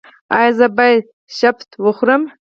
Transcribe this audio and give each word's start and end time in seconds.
ایا 0.37 0.51
زه 0.57 0.67
باید 0.77 1.03
شبت 1.37 1.69
وخورم؟ 1.83 2.23